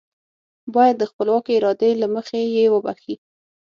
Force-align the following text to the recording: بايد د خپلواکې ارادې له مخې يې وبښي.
بايد 0.73 0.95
د 0.99 1.03
خپلواکې 1.11 1.51
ارادې 1.59 1.91
له 2.01 2.07
مخې 2.15 2.39
يې 2.55 2.65
وبښي. 2.73 3.15